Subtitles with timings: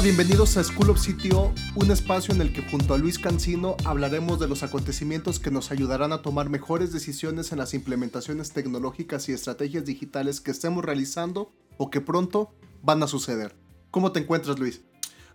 [0.00, 3.76] Hola, bienvenidos a School of CTO, un espacio en el que junto a Luis Cancino
[3.84, 9.28] hablaremos de los acontecimientos que nos ayudarán a tomar mejores decisiones en las implementaciones tecnológicas
[9.28, 12.50] y estrategias digitales que estemos realizando o que pronto
[12.82, 13.54] van a suceder.
[13.90, 14.80] ¿Cómo te encuentras, Luis?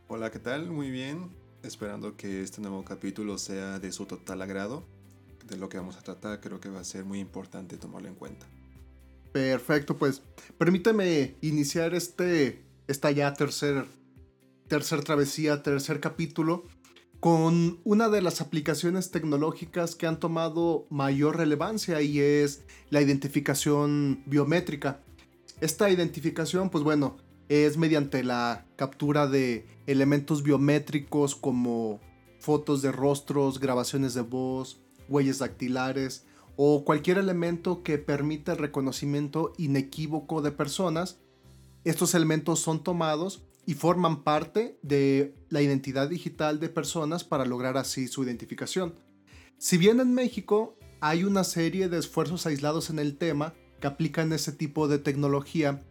[0.08, 0.72] Hola, ¿qué tal?
[0.72, 1.30] Muy bien.
[1.62, 4.84] Esperando que este nuevo capítulo sea de su total agrado.
[5.48, 8.16] De lo que vamos a tratar, creo que va a ser muy importante tomarlo en
[8.16, 8.48] cuenta.
[9.32, 10.24] Perfecto, pues
[10.58, 13.86] permíteme iniciar este, esta ya tercer
[14.68, 16.64] tercer travesía, tercer capítulo,
[17.20, 24.22] con una de las aplicaciones tecnológicas que han tomado mayor relevancia y es la identificación
[24.26, 25.02] biométrica.
[25.62, 27.18] Esta identificación, pues bueno,
[27.50, 32.00] es mediante la captura de elementos biométricos como
[32.40, 36.26] fotos de rostros, grabaciones de voz, huellas dactilares
[36.58, 41.20] o cualquier elemento que permita el reconocimiento inequívoco de personas.
[41.84, 47.78] Estos elementos son tomados y forman parte de la identidad digital de personas para lograr
[47.78, 48.96] así su identificación.
[49.58, 54.32] Si bien en México hay una serie de esfuerzos aislados en el tema que aplican
[54.34, 55.84] ese tipo de tecnología,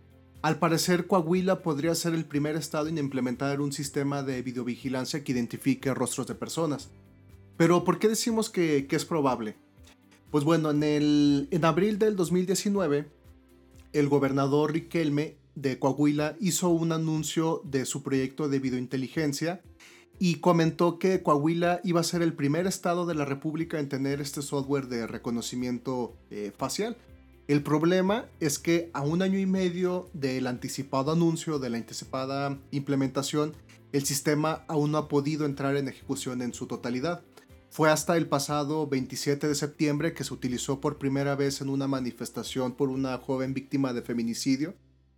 [0.43, 5.33] al parecer Coahuila podría ser el primer estado en implementar un sistema de videovigilancia que
[5.33, 6.91] identifique rostros de personas.
[7.57, 9.57] Pero ¿por qué decimos que, es probable?
[10.31, 13.09] Pues bueno, en, el, en abril del 2019,
[13.93, 19.63] el gobernador Riquelme de Coahuila hizo un anuncio de su proyecto de videointeligencia
[20.19, 24.21] y comentó que Coahuila iba a ser el primer estado de la República en tener
[24.21, 26.97] este software de reconocimiento eh, facial.
[27.47, 32.59] El problema es que a un año y medio del anticipado anuncio, de la anticipada
[32.71, 33.55] implementación,
[33.93, 37.23] el sistema aún no ha podido entrar en ejecución en su totalidad.
[37.71, 41.89] Fue hasta el pasado 27 de septiembre que se utilizó por primera vez en una
[41.89, 44.75] manifestación por una joven víctima de feminicidio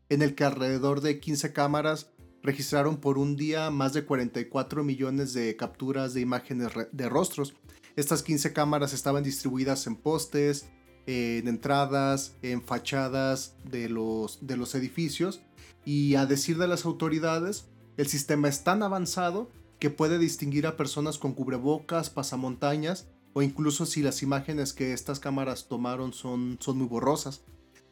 [0.08, 2.10] en el que alrededor de 15 cámaras
[2.42, 7.54] registraron por un día más de 44 millones de capturas de imágenes de rostros.
[7.96, 10.68] Estas 15 cámaras estaban distribuidas en postes,
[11.06, 15.40] en entradas, en fachadas de los, de los edificios
[15.84, 20.76] y a decir de las autoridades, el sistema es tan avanzado que puede distinguir a
[20.76, 26.78] personas con cubrebocas, pasamontañas o incluso si las imágenes que estas cámaras tomaron son, son
[26.78, 27.42] muy borrosas.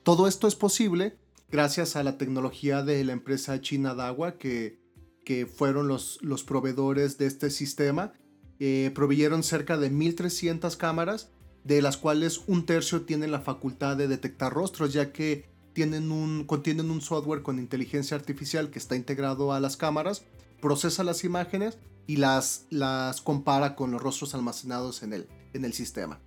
[0.02, 1.16] Todo esto es posible
[1.54, 4.80] gracias a la tecnología de la empresa china Dagua, que,
[5.24, 8.12] que fueron los, los proveedores de este sistema.
[8.58, 11.30] Eh, proveyeron cerca de 1.300 cámaras,
[11.62, 16.42] de las cuales un tercio tienen la facultad de detectar rostros, ya que tienen un,
[16.42, 20.24] contienen un software con inteligencia artificial que está integrado a las cámaras,
[20.60, 21.78] procesa las imágenes
[22.08, 26.18] y las, las compara con los rostros almacenados en el, en el sistema.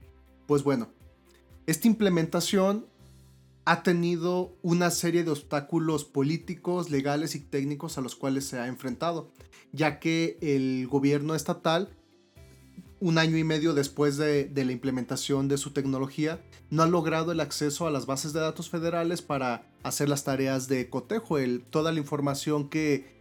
[0.46, 0.88] Pues bueno,
[1.66, 2.86] esta implementación
[3.68, 8.68] ha tenido una serie de obstáculos políticos, legales y técnicos a los cuales se ha
[8.68, 9.30] enfrentado,
[9.74, 11.90] ya que el gobierno estatal,
[13.02, 16.40] un año y medio después de, la implementación de su tecnología,
[16.70, 20.70] no ha logrado el acceso a las bases de datos federales para hacer las tareas
[20.70, 23.18] de cotejo, el, toda la información que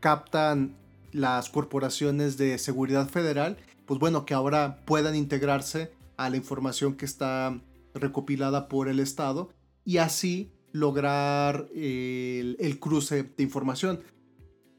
[0.00, 0.76] captan
[1.12, 3.56] las corporaciones de seguridad federal,
[3.86, 7.58] pues bueno, que ahora puedan integrarse a la información que está
[7.94, 9.55] recopilada por el Estado
[9.86, 14.00] y así lograr el, cruce de información.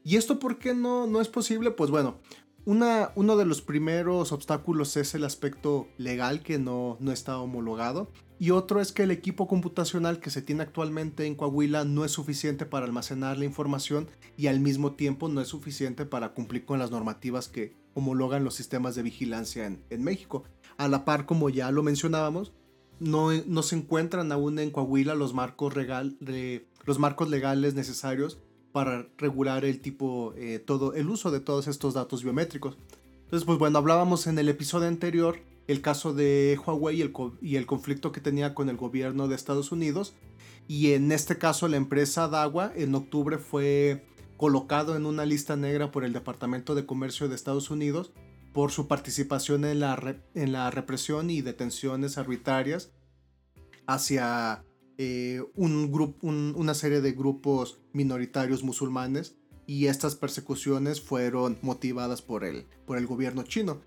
[0.04, 1.72] ¿Y esto por qué no, no es posible?
[1.72, 2.18] Pues bueno,
[2.64, 8.12] una, uno de los primeros obstáculos es el aspecto legal que no, no está homologado.
[8.38, 12.12] Y otro es que el equipo computacional que se tiene actualmente en Coahuila no es
[12.12, 16.78] suficiente para almacenar la información y al mismo tiempo no es suficiente para cumplir con
[16.78, 20.44] las normativas que homologan los sistemas de vigilancia en, en México.
[20.76, 22.52] A la par, como ya lo mencionábamos,
[23.00, 25.74] no, se encuentran aún en Coahuila los marcos,
[26.84, 28.38] los marcos legales necesarios
[28.72, 32.76] para regular el tipo, eh, todo, el uso de todos estos datos biométricos.
[33.24, 37.56] Entonces, pues bueno, hablábamos en el episodio anterior el caso de Huawei y el, y
[37.56, 40.14] el conflicto que tenía con el gobierno de Estados Unidos.
[40.66, 44.06] Y en este caso, la empresa Dagua en octubre fue
[44.36, 48.12] colocado en una lista negra por el Departamento de Comercio de Estados Unidos
[48.58, 52.90] por su participación en la, en la represión y detenciones arbitrarias
[53.86, 54.64] hacia
[54.96, 62.66] eh, un una serie de grupos minoritarios musulmanes y estas persecuciones fueron motivadas por el,
[62.84, 63.80] por el gobierno chino.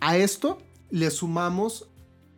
[0.00, 0.56] A esto
[0.88, 1.90] le sumamos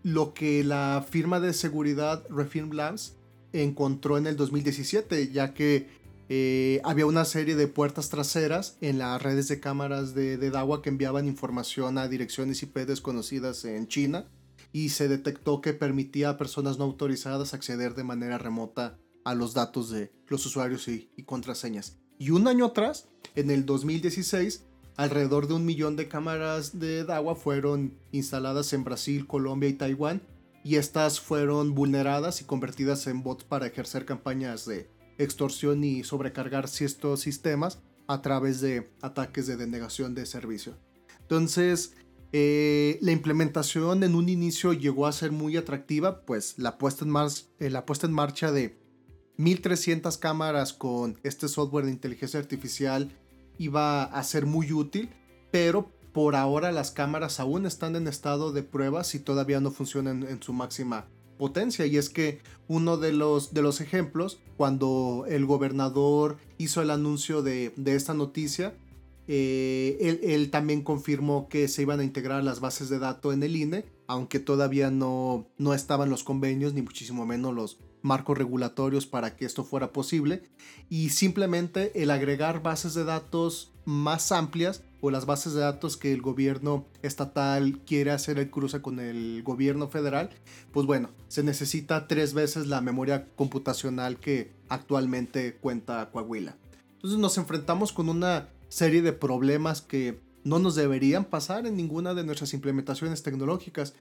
[0.02, 3.14] lo que la firma de seguridad Refilm Labs
[3.52, 6.01] encontró en el 2017, ya que
[6.34, 10.80] eh, había una serie de puertas traseras en las redes de cámaras de, de Dawa
[10.80, 14.24] que enviaban información a direcciones IP desconocidas en China
[14.72, 18.96] y se detectó que permitía a personas no autorizadas acceder de manera remota
[19.26, 21.98] a los datos de los usuarios y, contraseñas.
[22.18, 24.64] Y un año atrás, en el 2016,
[24.96, 30.22] alrededor de un millón de cámaras de DAWA fueron instaladas en Brasil, Colombia y Taiwán.
[30.64, 34.88] Y estas fueron vulneradas y convertidas en bots para ejercer campañas de
[35.18, 40.76] extorsión y sobrecargar estos sistemas a través de ataques de denegación de servicio.
[41.20, 41.94] Entonces,
[42.32, 47.14] eh, la implementación en un inicio llegó a ser muy atractiva, pues la puesta en,
[47.58, 48.78] eh, la puesta en marcha de
[49.36, 53.10] 1300 cámaras con este software de inteligencia artificial
[53.58, 55.10] iba a ser muy útil,
[55.50, 60.22] pero por ahora las cámaras aún están en estado de pruebas y todavía no funcionan
[60.24, 61.06] en su máxima
[61.42, 61.86] potencia.
[61.86, 67.42] Y es que uno de los, de los ejemplos, cuando el gobernador hizo el anuncio
[67.42, 68.74] de, esta noticia,
[69.26, 73.56] eh, él, también confirmó que se iban a integrar las bases de datos en el
[73.56, 79.36] INE, aunque todavía no, no estaban los convenios, ni muchísimo menos los marcos regulatorios para
[79.36, 80.42] que esto fuera posible.
[80.90, 86.12] Y simplemente el agregar bases de datos más amplias o las bases de datos que
[86.12, 90.28] el gobierno estatal quiere hacer el cruce con el gobierno federal,
[90.72, 96.54] pues bueno, se necesita tres veces la memoria computacional que actualmente cuenta Coahuila.
[96.96, 102.14] Entonces nos enfrentamos con una serie de problemas que no nos deberían pasar en ninguna
[102.14, 103.94] de nuestras implementaciones tecnológicas,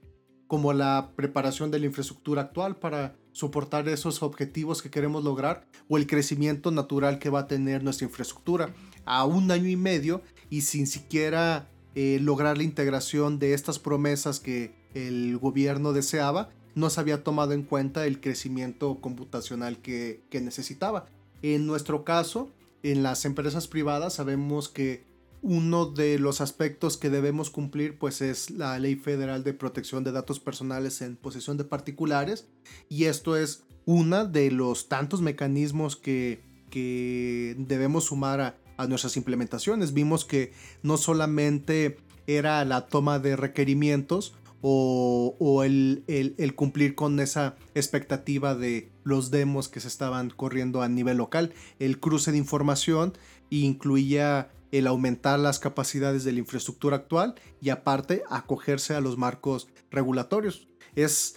[0.46, 5.96] como la preparación de la infraestructura actual para soportar esos objetivos que queremos lograr o
[5.96, 8.74] el crecimiento natural que va a tener nuestra infraestructura
[9.06, 14.40] a un año y medio y sin siquiera eh, lograr la integración de estas promesas
[14.40, 21.06] que el gobierno deseaba, no se había tomado en cuenta el crecimiento computacional que, necesitaba.
[21.42, 22.50] En nuestro caso,
[22.82, 25.04] en las empresas privadas sabemos que
[25.42, 30.12] uno de los aspectos que debemos cumplir pues es la Ley Federal de Protección de
[30.12, 32.48] Datos Personales en posesión de particulares
[32.88, 39.16] y esto es uno de los tantos mecanismos que, que debemos sumar a, a nuestras
[39.16, 39.92] implementaciones.
[39.92, 40.52] Vimos que
[40.82, 44.34] no solamente era la toma de requerimientos
[44.64, 51.16] o, el, cumplir con esa expectativa de los demos que se estaban corriendo a nivel
[51.16, 51.52] local.
[51.78, 53.12] El cruce de información
[53.50, 59.68] incluía el aumentar las capacidades de la infraestructura actual y aparte acogerse a los marcos
[59.90, 60.66] regulatorios.
[60.96, 61.36] Es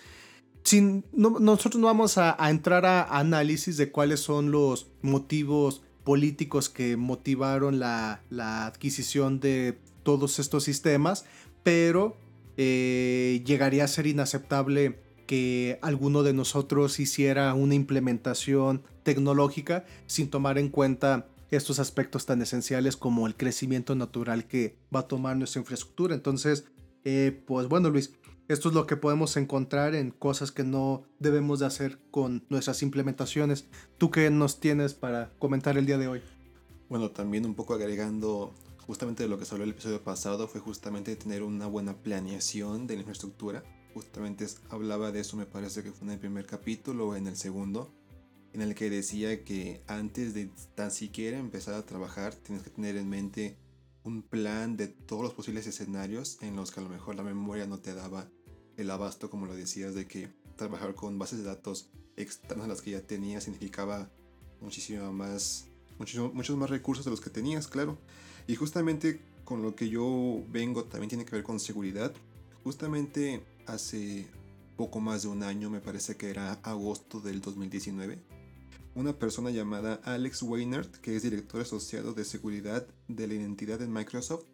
[0.63, 6.69] sin, nosotros no vamos a, a entrar a análisis de cuáles son los motivos políticos
[6.69, 8.21] que motivaron la,
[8.65, 11.25] adquisición de todos estos sistemas,
[11.63, 12.15] pero
[12.55, 20.57] eh, llegaría a ser inaceptable que alguno de nosotros hiciera una implementación tecnológica sin tomar
[20.59, 25.61] en cuenta estos aspectos tan esenciales como el crecimiento natural que va a tomar nuestra
[25.61, 26.15] infraestructura.
[26.15, 26.65] Entonces,
[27.03, 28.13] eh, pues bueno, Luis,
[28.47, 32.83] esto es lo que podemos encontrar en cosas que no debemos de hacer con nuestras
[32.83, 33.65] implementaciones.
[33.97, 36.21] ¿Tú qué nos tienes para comentar el día de hoy?
[36.89, 38.53] Bueno, también un poco agregando
[38.85, 42.85] justamente de lo que se habló el episodio pasado fue justamente tener una buena planeación
[42.85, 43.63] de la infraestructura.
[43.95, 47.37] Justamente hablaba de eso, me parece que fue en el primer capítulo o en el
[47.37, 47.91] segundo,
[48.55, 52.95] en el que decía que antes de tan siquiera empezar a trabajar tienes que tener
[52.95, 53.57] en mente
[54.05, 57.67] un plan de todos los posibles escenarios en los que a lo mejor la memoria
[57.67, 58.29] no te daba
[58.77, 62.81] el abasto, como lo decías, de que trabajar con bases de datos externas a las
[62.81, 64.09] que ya tenías significaba
[64.61, 65.67] muchísimo más,
[65.99, 67.97] muchos más recursos de los que tenías, claro.
[68.47, 72.13] Y justamente con lo que yo vengo también tiene que ver con seguridad.
[72.63, 74.27] Justamente hace
[74.77, 78.34] poco más de un año, me parece que era agosto del 2019,
[78.95, 83.91] una persona llamada Alex Weinert, que es director asociado de seguridad de la identidad en
[83.91, 84.45] Microsoft,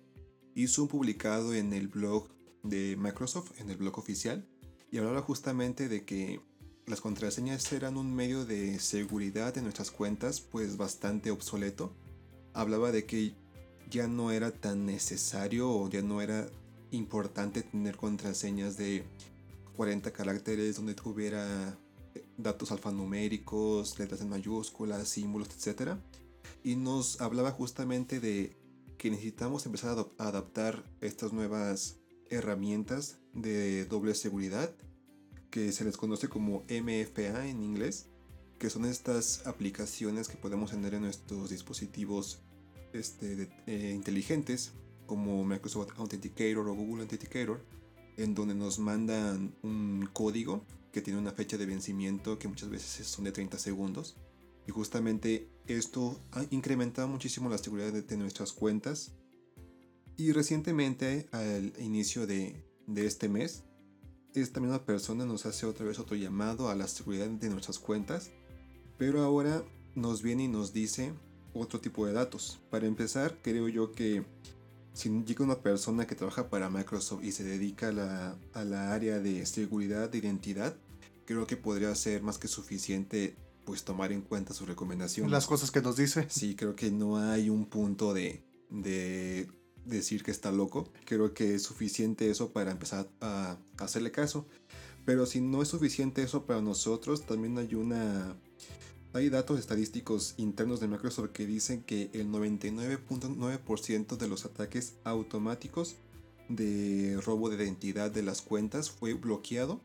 [0.56, 2.28] hizo un publicado en el blog
[2.64, 4.48] de Microsoft, en el blog oficial,
[4.92, 6.42] y hablaba justamente de que
[6.88, 11.94] las contraseñas eran un medio de seguridad en nuestras cuentas, pues bastante obsoleto.
[12.54, 13.36] Hablaba de que
[13.90, 16.48] ya no era tan necesario o ya no era
[16.90, 19.06] importante tener contraseñas de
[19.78, 21.78] 40 caracteres donde tuviera
[22.44, 25.94] datos alfanuméricos, letras en mayúsculas, símbolos, etc.
[26.64, 28.58] Y nos hablaba justamente de
[28.98, 31.98] que necesitamos empezar a adaptar estas nuevas
[32.30, 34.74] herramientas de doble seguridad,
[35.50, 38.08] que se les conoce como MFA en inglés,
[38.60, 42.42] que son estas aplicaciones que podemos tener en nuestros dispositivos
[42.94, 44.72] este, eh, inteligentes,
[45.08, 47.66] como Microsoft Authenticator o Google Authenticator,
[48.18, 53.08] en donde nos mandan un código que tiene una fecha de vencimiento que muchas veces
[53.08, 54.16] son de 30 segundos.
[54.68, 59.14] Y justamente esto ha incrementado muchísimo la seguridad de, nuestras cuentas.
[60.18, 63.64] Y recientemente, al inicio de, de este mes,
[64.34, 68.32] esta misma persona nos hace otra vez otro llamado a la seguridad de nuestras cuentas.
[68.98, 69.64] Pero ahora
[69.96, 71.14] nos viene y nos dice
[71.54, 72.60] otro tipo de datos.
[72.70, 74.24] Para empezar, creo yo que
[74.94, 78.94] si llega una persona que trabaja para Microsoft y se dedica a la, a la
[78.94, 80.76] área de seguridad de identidad,
[81.26, 85.30] creo que podría ser más que suficiente pues tomar en cuenta su recomendación.
[85.32, 86.26] Las cosas que nos dice.
[86.30, 89.48] Sí, creo que no hay un punto de, de
[89.86, 90.90] decir que está loco.
[91.06, 94.46] Creo que es suficiente eso para empezar a hacerle caso.
[95.06, 98.36] Pero si no es suficiente eso para nosotros, también hay una...
[99.14, 105.98] Hay datos estadísticos internos de Microsoft que dicen que el 99.9% de los ataques automáticos
[106.48, 109.82] de robo de identidad de las cuentas fue bloqueado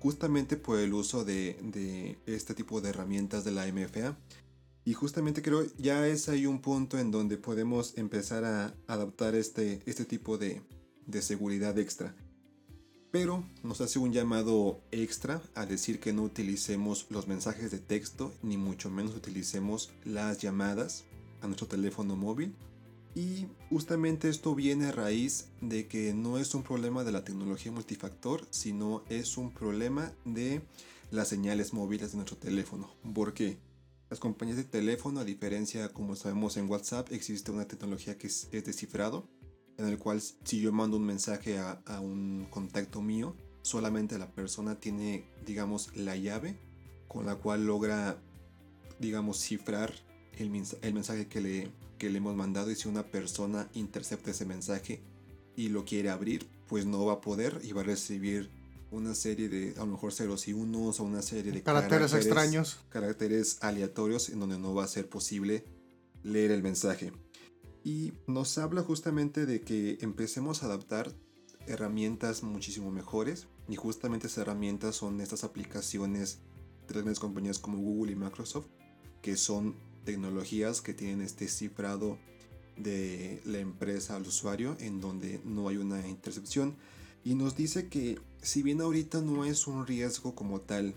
[0.00, 4.18] justamente por el uso de, este tipo de herramientas de la MFA.
[4.84, 9.80] Y justamente creo ya es ahí un punto en donde podemos empezar a adaptar este,
[9.86, 10.60] este tipo de,
[11.06, 12.14] de seguridad extra.
[13.18, 18.34] Pero nos hace un llamado extra a decir que no utilicemos los mensajes de texto
[18.42, 21.04] ni mucho menos utilicemos las llamadas
[21.40, 22.54] a nuestro teléfono móvil
[23.14, 27.72] y justamente esto viene a raíz de que no es un problema de la tecnología
[27.72, 30.60] multifactor, sino es un problema de
[31.10, 32.90] las señales móviles de nuestro teléfono.
[33.14, 33.56] Porque
[34.10, 38.48] las compañías de teléfono, a diferencia, como sabemos en WhatsApp, existe una tecnología que es,
[38.52, 39.26] descifrado,
[39.78, 44.30] en el cual si yo mando un mensaje a, a un contacto mío, solamente la
[44.30, 46.58] persona tiene, digamos, la llave
[47.08, 48.18] con la cual logra,
[48.98, 49.92] digamos, cifrar
[50.38, 50.50] el,
[50.82, 55.02] el mensaje que le, que le hemos mandado y si una persona intercepta ese mensaje
[55.56, 58.50] y lo quiere abrir, pues no va a poder y va a recibir
[58.90, 62.78] una serie de a lo mejor ceros y unos o una serie de caracteres, extraños,
[62.88, 65.64] caracteres aleatorios en donde no va a ser posible
[66.22, 67.12] leer el mensaje.
[67.86, 71.12] Y nos habla justamente de que empecemos a adaptar
[71.68, 76.40] herramientas muchísimo mejores y justamente esas herramientas son estas aplicaciones
[76.88, 78.66] de las grandes compañías como Google y Microsoft
[79.22, 82.18] que son tecnologías que tienen este cifrado
[82.76, 86.74] de la empresa al usuario en donde no hay una intercepción.
[87.22, 90.96] Y nos dice que si bien ahorita no es un riesgo como tal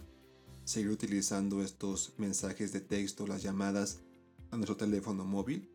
[0.64, 4.00] seguir utilizando estos mensajes de texto, las llamadas
[4.50, 5.70] a nuestro teléfono móvil,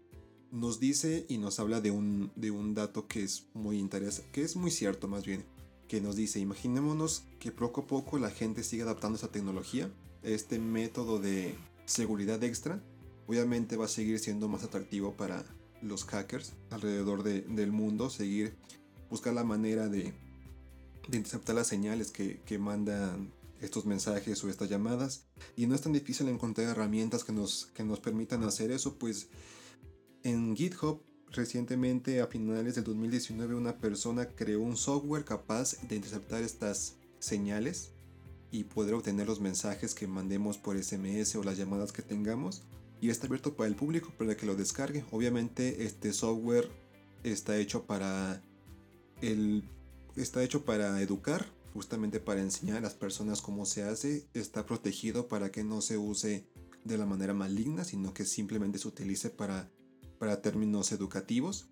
[0.54, 4.42] nos dice y nos habla de un, de un dato que es muy interesante, que
[4.42, 5.44] es muy cierto más bien,
[5.88, 9.90] que nos dice, imaginémonos que poco a poco la gente sigue adaptando esa tecnología,
[10.23, 11.56] este método de
[11.87, 12.80] seguridad extra,
[13.26, 15.44] obviamente va a seguir siendo más atractivo para
[15.82, 18.54] los hackers alrededor del mundo, seguir
[19.11, 20.12] buscar la manera de,
[21.08, 25.25] interceptar las señales que, mandan estos mensajes o estas llamadas.
[25.56, 29.28] Y no es tan difícil encontrar herramientas que nos, que nos permitan hacer eso, pues
[30.25, 36.43] en GitHub recientemente a finales del 2019 una persona creó un software capaz de interceptar
[36.43, 37.93] estas señales
[38.50, 42.62] y poder obtener los mensajes que mandemos por SMS o las llamadas que tengamos
[43.00, 45.04] y está abierto para el público para que lo descargue.
[45.11, 46.71] Obviamente este software
[47.23, 48.43] está hecho para
[49.21, 49.64] el
[50.16, 55.28] está hecho para educar, justamente para enseñar a las personas cómo se hace, está protegido
[55.28, 56.47] para que no se use
[56.85, 59.69] de la manera maligna, sino que simplemente se utilice para
[60.18, 61.66] para términos educativos.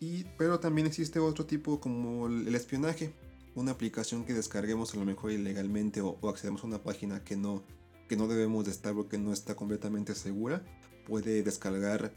[0.00, 3.14] Y pero también existe otro tipo como el espionaje,
[3.54, 7.36] una aplicación que descarguemos a lo mejor ilegalmente o, o accedemos a una página que
[7.36, 7.64] no
[8.08, 10.64] que no debemos de estar porque no está completamente segura,
[11.06, 12.12] puede descargar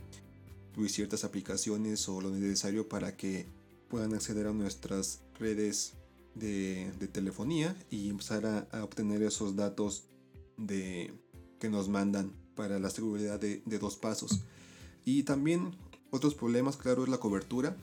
[0.73, 3.45] pues, ciertas aplicaciones o lo necesario para que
[3.89, 5.93] puedan acceder a nuestras redes
[6.33, 10.05] de, telefonía y empezar a, obtener esos datos
[10.57, 11.13] de,
[11.59, 14.45] que nos mandan para la seguridad de, de dos pasos.
[15.05, 15.75] Y también
[16.11, 17.77] otros problemas, claro, es la cobertura,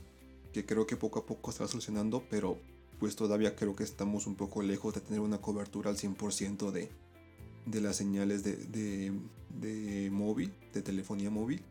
[0.53, 2.59] que creo que poco a poco está solucionando, pero
[2.99, 6.91] pues todavía creo que estamos un poco lejos de tener una cobertura al 100% de,
[7.67, 9.13] de las señales de,
[9.61, 11.63] de, móvil, de telefonía móvil.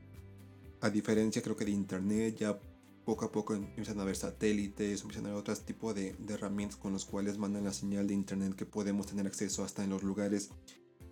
[0.81, 2.59] A diferencia creo que de internet ya
[3.05, 6.77] poco a poco empiezan a haber satélites, empiezan a haber otros tipos de, de, herramientas
[6.77, 10.03] con los cuales mandan la señal de internet que podemos tener acceso hasta en los
[10.03, 10.49] lugares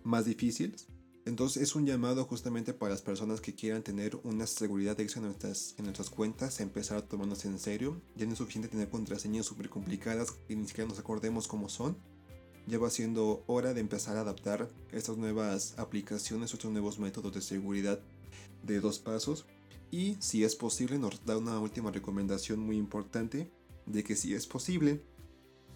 [0.02, 0.88] más difíciles.
[1.26, 5.26] Entonces es un llamado justamente para las personas que quieran tener una seguridad extra en
[5.26, 8.00] nuestras, en nuestras cuentas, empezar a tomarnos en serio.
[8.16, 11.96] Ya no es suficiente tener contraseñas súper complicadas que ni siquiera nos acordemos cómo son
[12.66, 17.40] ya va siendo hora de empezar a adaptar estas nuevas aplicaciones, estos nuevos métodos de
[17.40, 18.00] seguridad
[18.64, 19.46] de dos pasos.
[19.90, 23.52] Y si es posible, nos da una última recomendación muy importante
[23.86, 25.00] de que si es posible,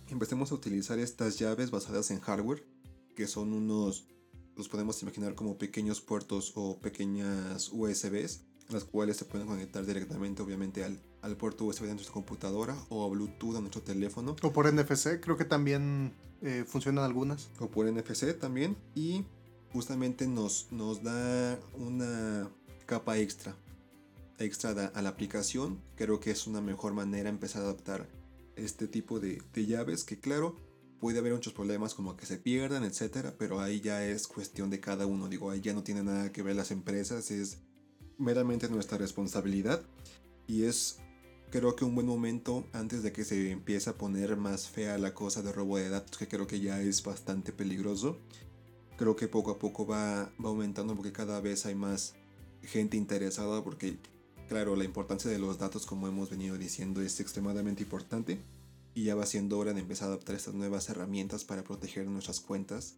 [0.09, 2.67] empecemos a utilizar estas llaves basadas en hardware,
[3.15, 4.09] que son unos,
[4.61, 10.43] los podemos imaginar como pequeños puertos o pequeñas USBs, las cuales se pueden conectar directamente
[10.43, 14.37] obviamente al, al puerto USB de nuestra computadora o a Bluetooth a nuestro teléfono.
[14.43, 16.13] O por NFC, creo que también
[16.43, 17.49] eh, funcionan algunas.
[17.59, 18.77] O por NFC también.
[18.95, 19.25] Y
[19.73, 22.51] justamente nos, nos da una
[22.87, 23.57] capa extra,
[24.39, 25.81] extra a la aplicación.
[25.97, 28.09] Creo que es una mejor manera empezar a adaptar
[28.57, 30.55] este tipo de, de llaves que claro,
[31.01, 34.81] puede haber muchos problemas como que se pierdan, etcétera, pero ahí ya es cuestión de
[34.81, 35.29] cada uno.
[35.29, 37.59] Digo, ahí ya no tiene nada que ver las empresas, es
[38.19, 39.83] meramente nuestra responsabilidad
[40.47, 40.99] y es
[41.51, 45.15] creo que un buen momento antes de que se empiece a poner más fea la
[45.15, 48.19] cosa de robo de datos, que creo que ya es bastante peligroso.
[48.97, 52.15] Creo que poco a poco va, va aumentando porque cada vez hay más
[52.63, 53.99] gente interesada porque
[54.49, 58.39] claro, la importancia de los datos como hemos venido diciendo es extremadamente importante
[58.95, 62.41] y ya va siendo hora de empezar a adoptar estas nuevas herramientas para proteger nuestras
[62.41, 62.97] cuentas,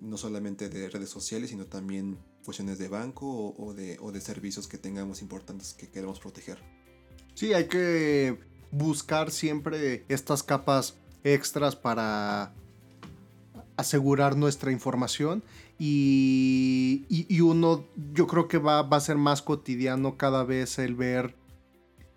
[0.00, 4.68] no solamente de redes sociales, sino también cuestiones de banco o, de, o de servicios
[4.68, 6.58] que tengamos importantes que queremos proteger.
[7.34, 8.38] Sí, hay que
[8.70, 12.52] buscar siempre estas capas extras para
[13.76, 15.42] asegurar nuestra información
[15.78, 20.94] y, y, uno yo creo que va, va, a ser más cotidiano cada vez el
[20.94, 21.34] ver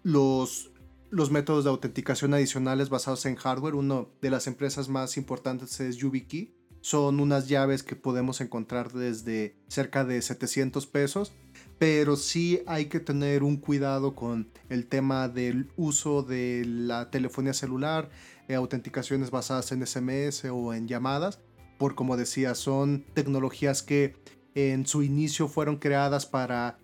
[0.04, 0.72] los,
[1.16, 3.76] los métodos de autenticación adicionales basados en hardware.
[3.76, 6.54] Una de las empresas más importantes es YubiKey.
[6.82, 11.32] Son unas llaves que podemos encontrar desde cerca de 700 pesos.
[11.80, 17.54] Pero sí hay que tener un cuidado con el tema del uso de la telefonía
[17.54, 18.10] celular,
[18.50, 21.40] eh, autenticaciones basadas en SMS o en llamadas.
[21.78, 24.16] Por como decía, son tecnologías que
[24.54, 26.78] en su inicio fueron creadas para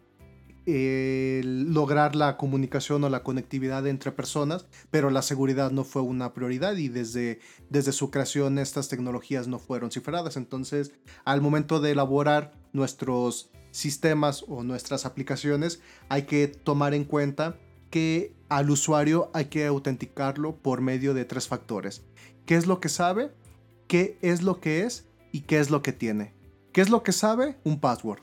[0.65, 6.75] lograr la comunicación o la conectividad entre personas, pero la seguridad no fue una prioridad
[6.75, 7.39] y desde,
[7.69, 10.37] desde su creación estas tecnologías no fueron cifradas.
[10.37, 10.91] Entonces,
[11.25, 17.57] al momento de elaborar nuestros sistemas o nuestras aplicaciones, hay que tomar en cuenta
[17.89, 22.03] que al usuario hay que autenticarlo por medio de tres factores.
[22.45, 23.31] ¿Qué es lo que sabe?
[23.87, 25.07] ¿Qué es lo que es?
[25.31, 26.33] ¿Y qué es lo que tiene?
[26.71, 27.57] ¿Qué es lo que sabe?
[27.63, 28.21] Un password.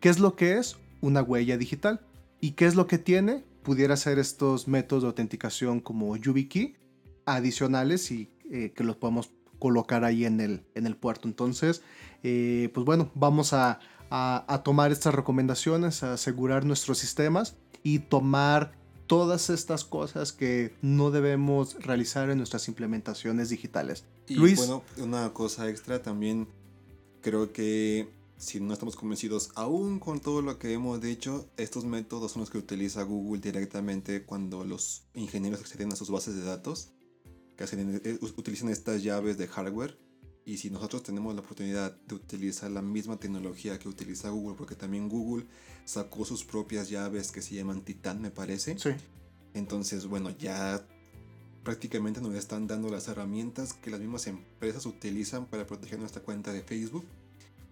[0.00, 0.76] ¿Qué es lo que es?
[1.06, 2.00] Una huella digital.
[2.40, 3.44] ¿Y qué es lo que tiene?
[3.62, 6.76] Pudiera ser estos métodos de autenticación como YubiKey
[7.24, 11.28] adicionales y eh, que los podemos colocar ahí en el, en el puerto.
[11.28, 11.82] Entonces,
[12.22, 18.72] eh, pues bueno, vamos a, a, tomar estas recomendaciones, a asegurar nuestros sistemas y tomar
[19.06, 24.04] todas estas cosas que no debemos realizar en nuestras implementaciones digitales.
[24.28, 24.58] Y Luis.
[24.58, 26.48] Bueno, una cosa extra también,
[27.22, 32.32] creo que si no estamos convencidos aún con todo lo que hemos dicho, estos métodos
[32.32, 36.90] son los que utiliza Google directamente cuando los ingenieros acceden a sus bases de datos,
[37.56, 39.98] que eh, utilizan estas llaves de hardware.
[40.44, 44.76] Y si nosotros tenemos la oportunidad de utilizar la misma tecnología que utiliza Google, porque
[44.76, 45.46] también Google
[45.84, 48.78] sacó sus propias llaves que se llaman Titan, me parece.
[48.78, 48.90] Sí.
[49.54, 50.86] Entonces, bueno, ya
[51.64, 56.52] prácticamente nos están dando las herramientas que las mismas empresas utilizan para proteger nuestra cuenta
[56.52, 57.04] de Facebook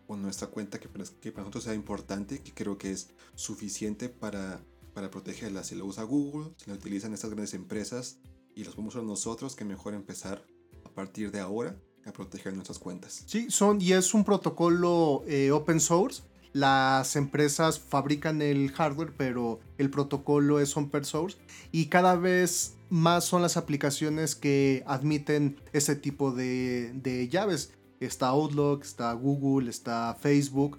[0.06, 4.08] o nuestra cuenta que para, que para nosotros sea importante, que creo que es suficiente
[4.08, 4.60] para,
[4.92, 5.64] para protegerla.
[5.64, 8.18] Si lo usa Google, si lo utilizan estas grandes empresas
[8.54, 10.44] y los podemos usar nosotros, que mejor empezar
[10.84, 13.24] a partir de ahora a proteger nuestras cuentas.
[13.26, 16.22] Sí, son y es un protocolo eh, open source.
[16.52, 21.36] Las empresas fabrican el hardware, pero el protocolo es open source
[21.72, 27.72] y cada vez más son las aplicaciones que admiten ese tipo de, de llaves.
[28.04, 30.78] Está Outlook, está Google, está Facebook.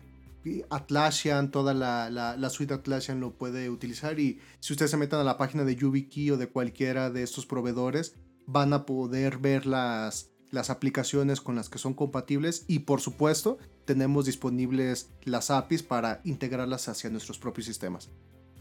[0.70, 5.38] Atlassian, toda la, suite Atlassian lo puede utilizar y si ustedes se meten a la
[5.38, 10.70] página de YubiKey o de cualquiera de estos proveedores van a poder ver las, las
[10.70, 16.90] aplicaciones con las que son compatibles y por supuesto tenemos disponibles las APIs para integrarlas
[16.90, 18.10] hacia nuestros propios sistemas.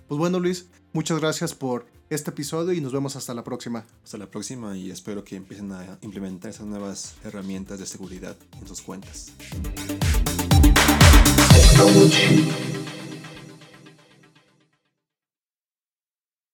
[0.09, 3.84] Pues bueno Luis, muchas gracias por este episodio y nos vemos hasta la próxima.
[4.04, 8.66] Hasta la próxima y espero que empiecen a implementar esas nuevas herramientas de seguridad en
[8.66, 9.32] sus cuentas.